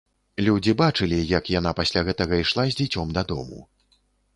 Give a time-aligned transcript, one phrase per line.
[0.47, 3.59] Людзі бачылі, як яна пасля гэтага ішла з дзіцем дадому.